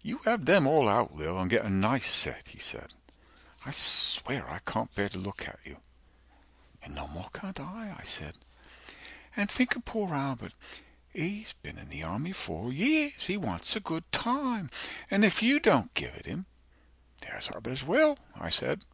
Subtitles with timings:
[0.00, 2.94] You have them all out, Lil, and get a nice set, 145 He said,
[3.66, 5.78] I swear, I can't bear to look at you.
[6.82, 8.36] And no more can't I, I said,
[9.34, 10.52] and think of poor Albert,
[11.12, 14.70] He's been in the army four years, he wants a good time,
[15.10, 16.46] And if you don't give it him,
[17.22, 18.84] there's others will, I said.